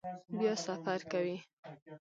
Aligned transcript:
بیا 0.37 0.53
سفر 0.65 0.99
کوئ؟ 1.11 1.35